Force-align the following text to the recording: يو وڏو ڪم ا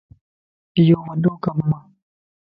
يو 0.87 0.97
وڏو 1.07 1.31
ڪم 1.43 1.57
ا 1.77 1.79